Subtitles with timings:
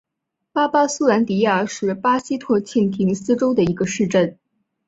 [0.51, 4.39] 巴巴苏兰迪亚是巴西托坎廷斯州的一个市镇。